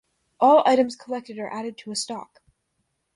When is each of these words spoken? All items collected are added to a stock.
All 0.39 0.63
items 0.65 0.95
collected 0.95 1.37
are 1.37 1.53
added 1.53 1.77
to 1.77 1.91
a 1.91 1.95
stock. 1.95 2.41